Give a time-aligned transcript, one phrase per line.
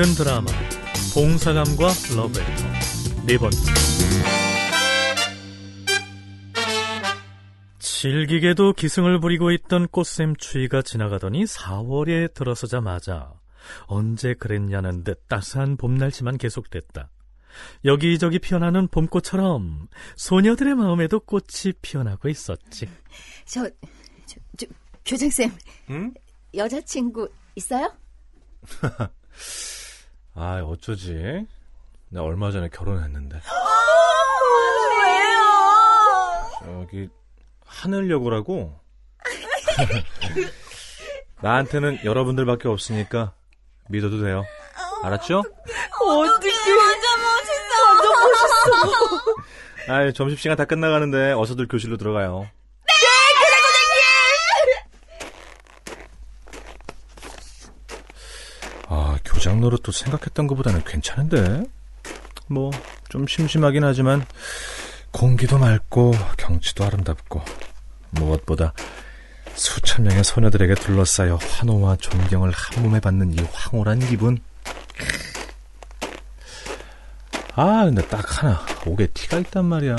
[0.00, 0.46] 있는 드라마
[1.12, 2.62] 봉사감과 러브레터
[3.26, 3.58] 네 번째
[7.78, 13.34] 질기게도 기승을 부리고 있던 꽃샘추위가 지나가더니 4월에 들어서자마자
[13.88, 17.10] 언제 그랬냐는 듯 따스한 봄날씨만 계속됐다.
[17.84, 22.88] 여기저기 피어나는 봄꽃처럼 소녀들의 마음에도 꽃이 피어나고 있었지.
[23.44, 23.68] 저,
[24.24, 24.66] 저, 저
[25.04, 25.50] 교장쌤,
[25.90, 26.14] 응?
[26.54, 27.92] 여자친구 있어요?
[30.42, 31.46] 아, 어쩌지?
[32.08, 33.42] 나 얼마 전에 결혼했는데.
[36.64, 36.80] 왜요?
[36.80, 37.10] 여기
[37.66, 38.80] 하늘여고라고.
[41.42, 43.34] 나한테는 여러분들밖에 없으니까
[43.90, 44.42] 믿어도 돼요.
[45.02, 45.40] 알았죠?
[45.40, 47.84] 어떻게 완전 멋있어.
[47.86, 48.10] 완전
[49.84, 49.92] 멋있어.
[49.92, 52.48] 아, 점심시간 다 끝나가는데 어서들 교실로 들어가요.
[59.40, 61.64] 아, 교장 노릇도 생각했던 것보다는 괜찮은데?
[62.46, 62.70] 뭐,
[63.08, 64.22] 좀 심심하긴 하지만,
[65.12, 67.42] 공기도 맑고, 경치도 아름답고,
[68.10, 68.74] 무엇보다
[69.54, 74.38] 수천 명의 소녀들에게 둘러싸여 환호와 존경을 한 몸에 받는 이 황홀한 기분.
[77.54, 79.96] 아, 근데 딱 하나, 옥에 티가 있단 말이야.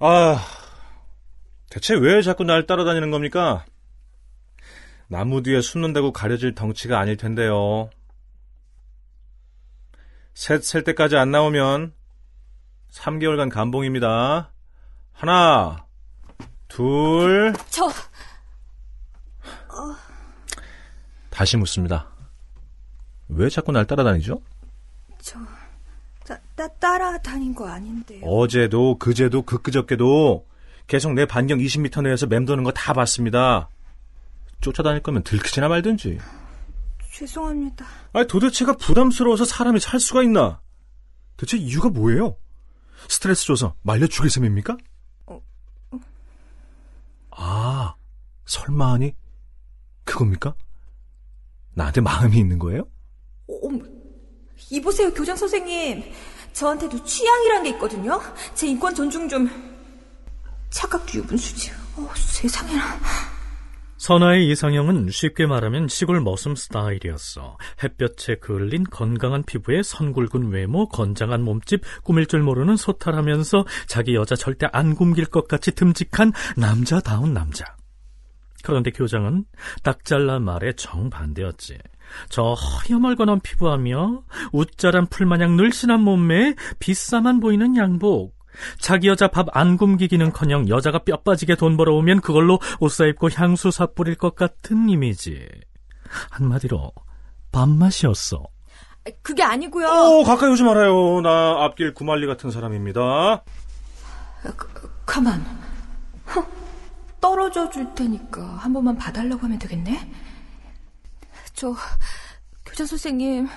[0.00, 0.44] 아,
[1.70, 3.64] 대체 왜 자꾸 날 따라다니는 겁니까?
[5.08, 7.90] 나무 뒤에 숨는다고 가려질 덩치가 아닐 텐데요.
[10.34, 11.92] 셋 셀 때까지 안 나오면
[12.90, 14.52] 3개월간 감봉입니다.
[15.12, 15.86] 하나,
[16.68, 17.54] 둘.
[17.70, 17.88] 저,
[21.30, 22.08] 다시 묻습니다.
[23.28, 24.40] 왜 자꾸 날 따라다니죠?
[25.20, 25.38] 저,
[26.26, 28.24] 따, 따, 따라다닌 거 아닌데요.
[28.24, 30.46] 어제도, 그제도, 그끄적게도
[30.86, 33.68] 계속 내 반경 20m 내에서 맴도는 거 다 봤습니다.
[34.60, 36.18] 쫓아다닐 거면 들키지나 말든지.
[37.12, 37.86] 죄송합니다.
[38.12, 40.60] 아니, 도대체가 부담스러워서 사람이 살 수가 있나?
[41.36, 42.36] 대체 이유가 뭐예요?
[43.08, 44.76] 스트레스 줘서 말려 죽일 셈입니까?
[45.26, 45.40] 어,
[47.30, 47.94] 아,
[48.46, 49.14] 설마 하니?
[50.04, 50.54] 그겁니까?
[51.74, 52.88] 나한테 마음이 있는 거예요?
[53.48, 53.84] 어머,
[54.70, 56.12] 이보세요, 교장 선생님.
[56.52, 58.20] 저한테도 취향이란 게 있거든요.
[58.54, 59.48] 제 인권 존중 좀.
[60.70, 61.70] 착각도 유분수지.
[61.96, 62.98] 어, 세상에나.
[63.98, 67.56] 선아의 이상형은 쉽게 말하면 시골 머슴 스타일이었어.
[67.82, 74.66] 햇볕에 그을린 건강한 피부에 선굵은 외모, 건장한 몸집, 꾸밀 줄 모르는 소탈하면서 자기 여자 절대
[74.72, 77.64] 안 굶길 것 같이 듬직한 남자다운 남자.
[78.62, 79.44] 그런데 교장은
[79.82, 81.78] 딱 잘라 말에 정반대였지.
[82.28, 88.35] 저 허여멀건한 피부하며 웃자란 풀마냥 늘씬한 몸매에 비싸만 보이는 양복,
[88.78, 93.86] 자기 여자 밥 안 굶기기는커녕 여자가 뼈 빠지게 돈 벌어오면 그걸로 옷 사입고 향수 사
[93.86, 95.48] 뿌릴 것 같은 이미지.
[96.30, 96.92] 한마디로
[97.52, 98.44] 밥맛이었어.
[99.22, 99.86] 그게 아니고요.
[99.86, 101.20] 오, 가까이 오지 말아요.
[101.20, 103.44] 나 앞길 구말리 같은 사람입니다.
[104.56, 105.44] 그, 가만.
[106.34, 106.44] 허,
[107.20, 110.10] 떨어져 줄 테니까 한 번만 봐달라고 하면 되겠네.
[111.54, 111.74] 저
[112.64, 113.48] 교장 선생님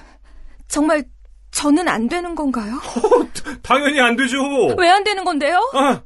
[0.67, 1.03] 정말
[1.59, 2.79] 저는 안 되는 건가요?
[3.61, 4.37] 당연히 안 되죠.
[4.77, 5.59] 왜 안 되는 건데요?
[5.73, 6.01] 아,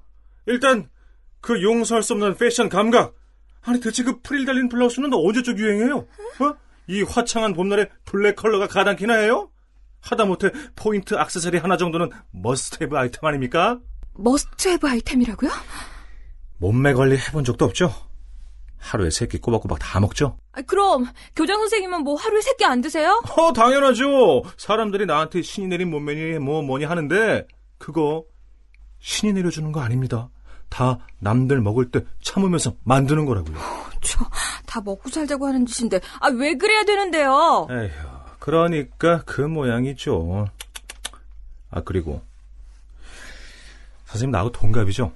[0.47, 0.89] 일단
[1.41, 3.13] 그 용서할 수 없는 패션 감각.
[3.61, 5.97] 아니 대체 그 프릴 달린 블라우스는 언제적 유행이에요?
[5.97, 6.53] 어?
[6.87, 9.51] 이 화창한 봄날에 블랙 컬러가 가당키나 해요?
[10.01, 13.79] 하다못해 포인트 액세서리 하나 정도는 must-have 아이템 아닙니까?
[14.15, 15.51] must-have 아이템이라고요?
[16.57, 17.93] 몸매 관리 해본 적도 없죠?
[18.83, 20.37] 하루에 세 끼 꼬박꼬박 다 먹죠?
[20.51, 21.05] 아, 그럼
[21.35, 23.21] 교장 선생님은 뭐 하루에 세 끼 안 드세요?
[23.37, 24.43] 어, 당연하죠.
[24.57, 28.25] 사람들이 나한테 신이 내린 몸매니 뭐 뭐니 하는데 그거
[28.99, 30.29] 신이 내려주는 거 아닙니다.
[30.69, 33.57] 다 남들 먹을 때 참으면서 만드는 거라고요.
[34.01, 34.25] 저
[34.65, 37.67] 다 먹고 살자고 하는 짓인데 아 왜 그래야 되는데요?
[37.69, 37.89] 에휴,
[38.39, 40.47] 그러니까 그 모양이죠.
[41.69, 42.21] 아 그리고
[44.07, 45.11] 선생님 나하고 동갑이죠.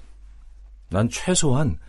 [0.90, 1.80] 난 최소한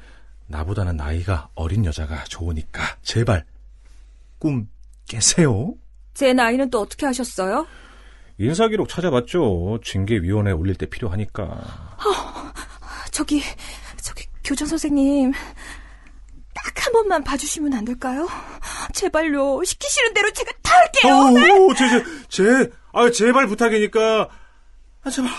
[0.48, 3.44] 나보다는 나이가 어린 여자가 좋으니까 제발
[4.38, 4.68] 꿈
[5.08, 5.74] 깨세요.
[6.14, 7.66] 제 나이는 또 어떻게 하셨어요?
[8.38, 9.80] 인사기록 찾아봤죠.
[9.84, 11.96] 징계위원회 올릴 때 필요하니까.
[13.10, 13.42] 저기
[14.00, 18.26] 저기 교장 선생님 딱 한 번만 봐주시면 안 될까요?
[18.94, 21.64] 제발요 시키시는 대로 제가 다 할게요.
[21.66, 24.28] 오, 제, 제, 제, 아, 제발 부탁이니까,
[25.02, 25.30] 아, 제발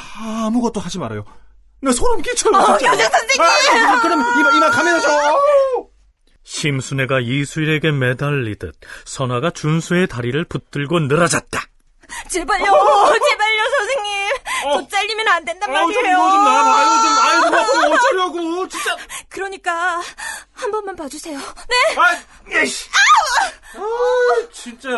[0.45, 1.25] 아무것도 하지 말아요.
[1.81, 2.53] 나 소름 끼쳐요.
[2.55, 2.91] 어, 진짜.
[2.91, 3.41] 교장 선생님!
[3.89, 5.39] 아, 그럼 이만, 이만 가면서.
[6.43, 8.73] 심순애가 이수일에게 매달리듯
[9.05, 11.61] 선아가 준수의 다리를 붙들고 늘어졌다.
[12.27, 14.29] 제발요 제발요 선생님
[14.63, 15.99] 저 잘리면 안 된단 말이에요.
[15.99, 16.85] 이거 좀 나와봐요.
[16.89, 18.67] 좀, 아유, 좀 어쩌려고.
[18.67, 18.97] 진짜.
[19.29, 20.01] 그러니까
[20.53, 21.37] 한 번만 봐주세요.
[21.37, 21.95] 네.
[21.97, 22.89] 아, 예씨.
[23.75, 23.81] 아,
[24.51, 24.89] 진짜.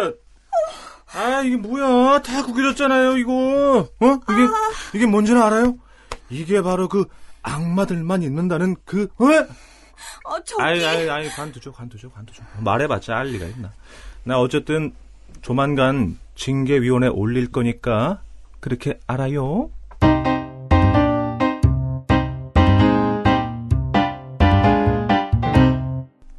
[1.13, 2.21] 아, 이게 뭐야.
[2.21, 3.89] 다 구겨졌잖아요, 이거.
[3.99, 4.19] 어?
[4.29, 4.47] 이게,
[4.93, 5.75] 이게 뭔지는 알아요?
[6.31, 7.05] 이게 바로 그
[7.43, 9.25] 악마들만 있는다는 그, 어?
[10.23, 10.63] 어, 저기.
[10.63, 12.43] 아이, 아이, 아이, 관두죠, 관두죠, 관두죠.
[12.59, 13.71] 말해봤자 알 리가 있나.
[14.23, 14.95] 나 어쨌든
[15.41, 18.21] 조만간 징계위원회 올릴 거니까
[18.59, 19.69] 그렇게 알아요?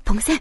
[0.05, 0.39] 봉쌤,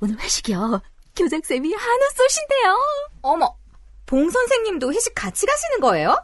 [0.00, 0.80] 오늘 회식이요.
[1.16, 2.78] 교장쌤이 한우 쏘신대요.
[3.22, 3.56] 어머,
[4.04, 6.16] 봉 선생님도 회식 같이 가시는 거예요?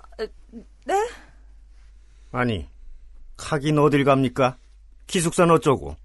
[0.84, 0.94] 네.
[2.32, 2.67] 아니,
[3.37, 4.56] 가긴 어딜 갑니까?
[5.06, 5.96] 기숙사는 어쩌고?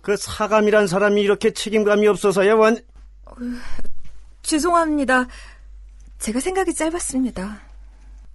[0.00, 2.78] 그 사감이란 사람이 이렇게 책임감이 없어서야 완...
[4.42, 5.26] 죄송합니다.
[6.18, 7.60] 제가 생각이 짧았습니다.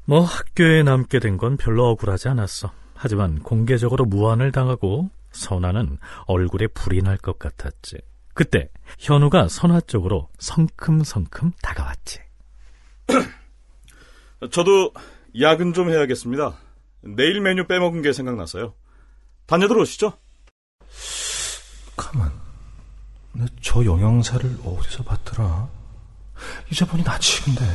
[0.06, 2.72] 뭐 학교에 남게 된 건 별로 억울하지 않았어.
[2.94, 5.98] 하지만 공개적으로 무한을 당하고 선아는
[6.28, 7.98] 얼굴에 불이 날 것 같았지.
[8.34, 8.70] 그때
[9.00, 12.20] 현우가 선아 쪽으로 성큼성큼 다가왔지.
[14.52, 14.92] 저도
[15.40, 16.58] 야근 좀 해야겠습니다.
[17.04, 18.74] 내일 메뉴 빼먹은 게 생각나서요.
[19.46, 20.14] 다녀들 오시죠.
[21.96, 22.32] 가만.
[23.34, 25.70] 나저 영양사를 어디서 봤더라?
[26.72, 27.66] 이제 보니 나 지금인데.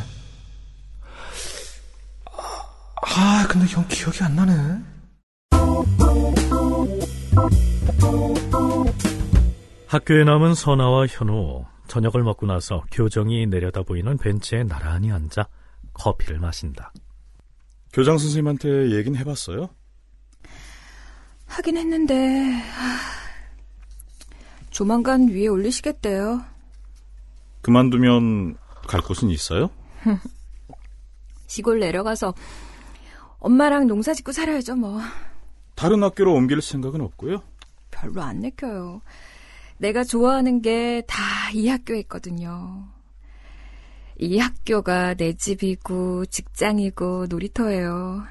[3.02, 4.52] 아, 근데 형 기억이 안 나네.
[9.88, 15.48] 학교에 남은 선아와 현우 저녁을 먹고 나서 교정이 내려다 보이는 벤치에 나란히 앉아
[15.94, 16.92] 커피를 마신다.
[17.92, 19.70] 교장 선생님한테 얘긴 해봤어요?
[21.46, 22.14] 하긴 했는데,
[22.54, 22.98] 아,
[24.70, 26.42] 조만간 위에 올리시겠대요.
[27.62, 28.56] 그만두면
[28.86, 29.70] 갈 곳은 있어요?
[31.46, 32.34] 시골 내려가서
[33.38, 35.00] 엄마랑 농사 짓고 살아야죠, 뭐.
[35.74, 37.42] 다른 학교로 옮길 생각은 없고요.
[37.90, 39.00] 별로 안 내켜요.
[39.78, 41.16] 내가 좋아하는 게 다
[41.54, 42.86] 이 학교에 있거든요.
[44.18, 48.24] 이 학교가 내 집이고 직장이고 놀이터예요.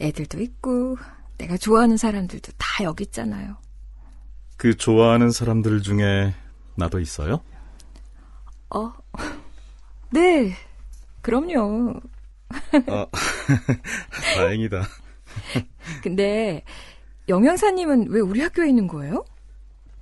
[0.00, 0.96] 애들도 있고
[1.38, 3.56] 내가 좋아하는 사람들도 다 여기 있잖아요.
[4.56, 6.34] 그 좋아하는 사람들 중에
[6.74, 7.42] 나도 있어요?
[8.74, 8.92] 어?
[10.10, 10.54] 네.
[11.22, 11.94] 그럼요.
[12.88, 13.06] 아,
[14.36, 14.82] 다행이다.
[16.02, 16.64] 근데
[17.28, 19.24] 영양사님은 왜 우리 학교에 있는 거예요?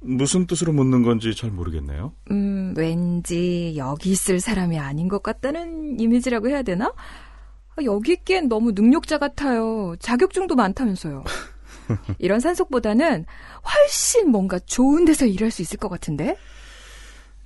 [0.00, 2.12] 무슨 뜻으로 묻는 건지 잘 모르겠네요.
[2.30, 6.86] 음, 왠지 여기 있을 사람이 아닌 것 같다는 이미지라고 해야 되나?
[6.86, 9.96] 아, 여기 있기엔 너무 능력자 같아요.
[9.98, 11.24] 자격증도 많다면서요.
[12.18, 13.24] 이런 산속보다는
[13.64, 16.36] 훨씬 뭔가 좋은 데서 일할 수 있을 것 같은데?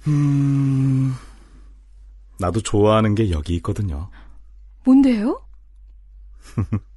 [0.07, 1.15] 음,
[2.39, 4.11] 나도 좋아하는 게 여기 있거든요.
[4.85, 5.41] 뭔데요?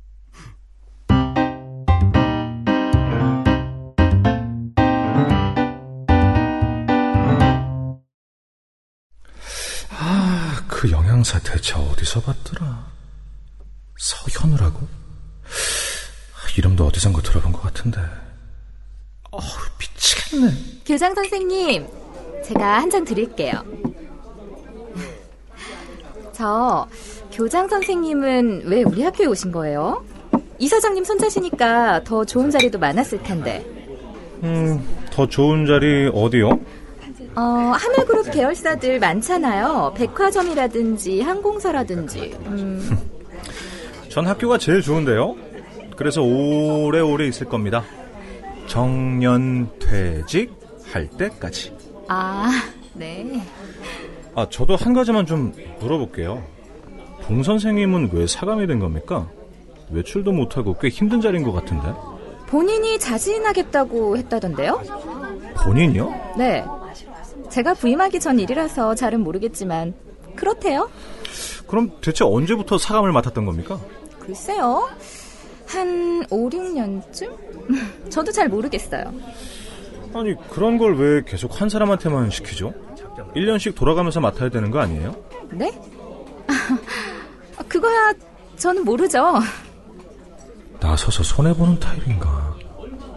[11.26, 12.86] 그 영양사 대체 어디서 봤더라?
[13.98, 14.80] 서현우라고?
[14.80, 18.00] 아, 이름도 어디선가 들어본 것 같은데.
[19.32, 19.42] 어우,
[19.80, 20.54] 미치겠네.
[20.86, 21.88] 교장 선생님,
[22.46, 23.64] 제가 한 장 드릴게요.
[26.32, 26.88] 저
[27.32, 30.06] 교장 선생님은 왜 우리 학교에 오신 거예요?
[30.60, 33.66] 이사장님 손자시니까 더 좋은 자리도 많았을 텐데.
[34.44, 36.60] 음, 더 좋은 자리 어디요?
[37.36, 39.94] 어, 하늘그룹 계열사들 많잖아요.
[39.98, 42.36] 백화점이라든지 항공사라든지.
[42.46, 42.98] 음,
[44.10, 45.36] 전 학교가 제일 좋은데요.
[45.98, 47.84] 그래서 오래오래 있을 겁니다.
[48.68, 50.54] 정년퇴직
[50.92, 51.76] 할 때까지.
[52.08, 52.50] 아,
[52.94, 53.42] 네.
[54.36, 56.44] 아, 저도 한 가지만 좀 물어볼게요.
[57.24, 59.30] 봉 선생님은 왜 사감이 된 겁니까?
[59.92, 61.88] 외출도 못하고 꽤 힘든 자리인 것 같은데.
[62.48, 64.82] 본인이 자진하겠다고 했다던데요?
[65.64, 66.34] 본인이요?
[66.38, 66.64] 네.
[67.56, 69.94] 제가 부임하기 전 일이라서 잘은 모르겠지만
[70.36, 70.90] 그렇대요.
[71.68, 73.80] 그럼 대체 언제부터 사감을 맡았던 겁니까?
[74.20, 74.90] 글쎄요.
[75.66, 78.12] 한 5, 6년쯤?
[78.12, 79.06] 저도 잘 모르겠어요.
[80.14, 82.74] 아니, 그런 걸 왜 계속 한 사람한테만 시키죠?
[83.38, 85.16] 1년씩 돌아가면서 맡아야 되는 거 아니에요?
[85.52, 85.72] 네?
[87.58, 88.12] 아, 그거야
[88.58, 89.40] 저는 모르죠.
[90.82, 92.54] 나서서 손해보는 타입인가.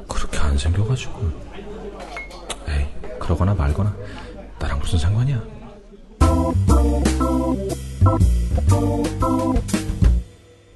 [0.09, 1.23] 그렇게 안 생겨가지고.
[2.69, 2.87] 에이,
[3.19, 3.97] 그러거나 말거나.
[4.59, 5.43] 나랑 무슨 상관이야?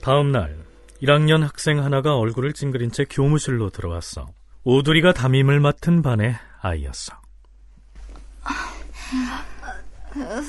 [0.01, 0.57] 다음 날
[1.03, 4.29] 1학년 학생 하나가 얼굴을 찡그린 채 교무실로 들어왔어.
[4.65, 7.15] 오두리가 담임을 맡은 반의 아이였어.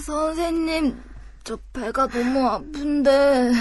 [0.05, 1.01] 선생님,
[1.43, 3.51] 저 배가 너무 아픈데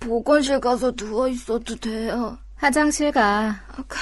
[0.00, 2.38] 보건실 가서 누워 있어도 돼요.
[2.54, 3.60] 화장실 가.
[3.88, 3.98] 그,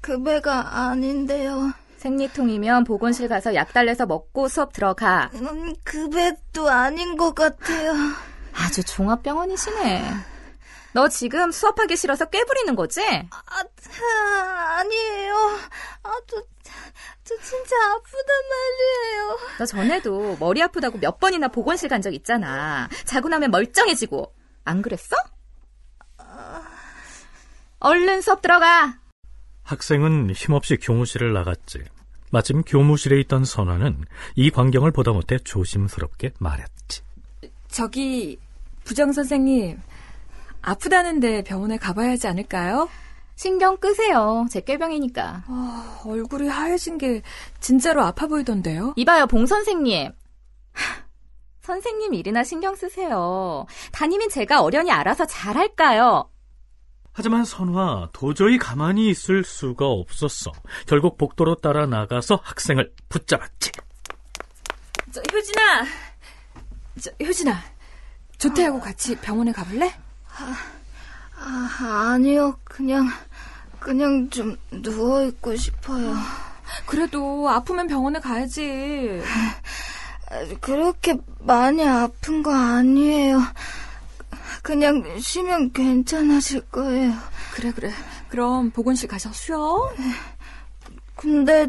[0.00, 1.72] 그 배가 아닌데요.
[2.08, 5.30] 생리통이면 보건실 가서 약 달래서 먹고 수업 들어가.
[5.34, 7.92] 음, 급액도 아닌 것 같아요.
[8.52, 10.04] 아주 종합병원이시네.
[10.92, 13.00] 너 지금 수업하기 싫어서 꾀부리는 거지?
[13.02, 15.34] 아, 아, 아니에요.
[16.02, 16.36] 아, 저,
[17.24, 19.38] 저 진짜 아프단 말이에요.
[19.58, 22.88] 너 전에도 머리 아프다고 몇 번이나 보건실 간 적 있잖아.
[23.06, 24.30] 자고 나면 멀쩡해지고.
[24.64, 25.16] 안 그랬어?
[27.80, 28.98] 얼른 수업 들어가.
[29.62, 31.82] 학생은 힘없이 교무실을 나갔지.
[32.34, 37.02] 마침 교무실에 있던 선화는 이 광경을 보다 못해 조심스럽게 말했지.
[37.68, 38.38] 저기
[38.82, 39.80] 부장 선생님
[40.60, 42.88] 아프다는데 병원에 가봐야 하지 않을까요?
[43.36, 44.46] 신경 끄세요.
[44.50, 45.44] 제 꾀병이니까.
[45.46, 47.22] 아, 얼굴이 하얘진 게
[47.60, 48.94] 진짜로 아파 보이던데요.
[48.96, 50.10] 이봐요, 봉 선생님.
[50.72, 51.04] 하,
[51.62, 53.64] 선생님 일이나 신경 쓰세요.
[53.92, 56.28] 담임인 제가 어련히 알아서 잘할까요?
[57.16, 60.50] 하지만 선화 도저히 가만히 있을 수가 없었어.
[60.86, 63.70] 결국 복도로 따라 나가서 학생을 붙잡았지.
[65.12, 65.84] 저, 효진아,
[67.00, 67.62] 저, 효진아,
[68.38, 69.94] 조태하고 같이 병원에 가볼래?
[71.36, 72.58] 아, 아니요.
[72.64, 73.08] 그냥,
[73.78, 76.16] 그냥 좀 누워 있고 싶어요.
[76.84, 79.22] 그래도 아프면 병원에 가야지.
[80.60, 83.40] 그렇게 많이 아픈 거 아니에요.
[84.64, 87.12] 그냥 쉬면 괜찮아질 거예요.
[87.52, 87.92] 그래 그래.
[88.30, 89.92] 그럼 보건실 가서 쉬어.
[91.14, 91.68] 근데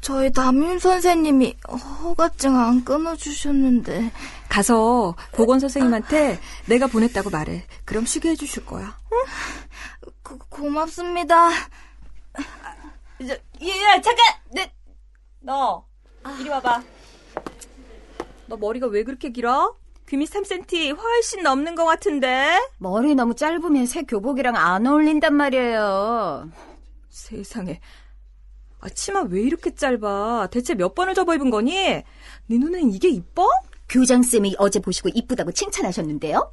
[0.00, 4.10] 저희 담임 선생님이 허가증 안 끊어주셨는데
[4.48, 7.66] 가서 보건 선생님한테 내가 보냈다고 말해.
[7.84, 8.96] 그럼 쉬게 해주실 거야.
[10.22, 11.50] 고, 고맙습니다.
[13.18, 14.24] 저, 얘야 잠깐.
[14.50, 14.72] 내,
[15.40, 15.84] 너
[16.40, 16.82] 이리 와봐.
[18.46, 19.76] 너 머리가 왜 그렇게 길어?
[20.08, 22.58] 귀미 3cm 훨씬 넘는 것 같은데.
[22.78, 26.50] 머리 너무 짧으면 새 교복이랑 안 어울린단 말이에요.
[27.08, 27.80] 세상에.
[28.80, 30.48] 아, 치마 왜 이렇게 짧아?
[30.50, 31.74] 대체 몇 번을 접어 입은 거니?
[31.74, 32.04] 네
[32.48, 33.48] 눈엔 이게 이뻐?
[33.88, 36.52] 교장쌤이 어제 보시고 이쁘다고 칭찬하셨는데요?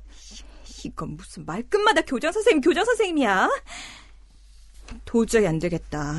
[0.85, 3.49] 이건 무슨 말끝마다 교장 선생님, 교장 선생님이야?
[5.05, 6.15] 도저히 안 되겠다.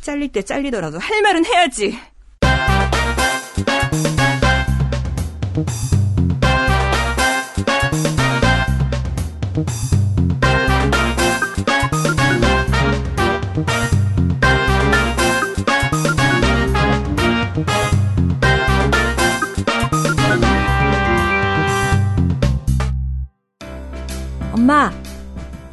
[0.00, 1.98] 잘릴 때 잘리더라도 할 말은 해야지.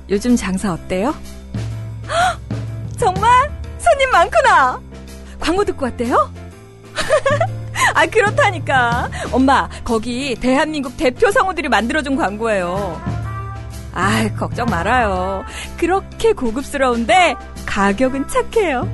[0.10, 1.14] 요즘 장사 어때요?
[2.08, 2.40] 헉,
[2.98, 3.30] 정말?
[3.78, 4.82] 손님 많구나!
[5.40, 6.32] 광고 듣고 왔대요?
[7.94, 9.10] 아, 그렇다니까.
[9.32, 13.02] 엄마, 거기 대한민국 대표 성우들이 만들어준 광고예요.
[13.94, 15.44] 아, 걱정 말아요.
[15.78, 17.36] 그렇게 고급스러운데
[17.66, 18.88] 가격은 착해요.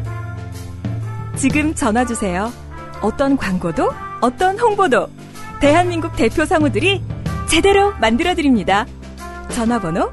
[1.35, 2.51] 지금 전화 주세요.
[3.01, 3.91] 어떤 광고도,
[4.21, 5.07] 어떤 홍보도
[5.59, 7.03] 대한민국 대표 성우들이
[7.47, 8.85] 제대로 만들어 드립니다.
[9.49, 10.11] 전화번호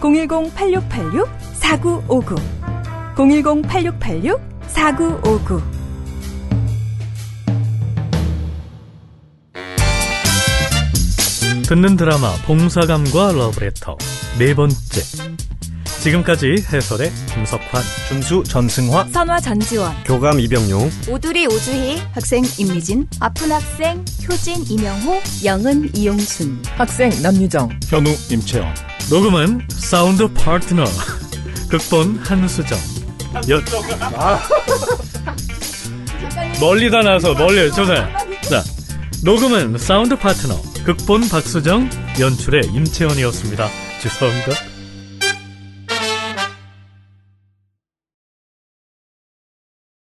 [0.00, 2.36] 010-8686-4959
[3.16, 5.60] 010-8686-4959
[11.68, 13.96] 듣는 드라마 봉사감과 러브레터.
[14.40, 14.76] 네 번째.
[16.00, 24.04] 지금까지 해설의 김석환 준수 전승화 선화 전지원 교감 이병용 오두리 오주희, 학생 임미진, 아픈 학생
[24.28, 26.60] 효진 이명호, 영은 이용순.
[26.76, 28.74] 학생 남유정 현우 임채영
[29.10, 30.84] 녹음은 사운드 파트너
[31.68, 32.78] 극본 한수정.
[33.48, 33.60] 여...
[36.60, 38.08] 멀리다 나서 멀리 조사
[38.48, 38.62] 자
[39.24, 41.90] 녹음은 사운드 파트너 극본 박수정
[42.20, 43.68] 연출의 임채원이었습니다.
[44.00, 44.69] 죄송합니다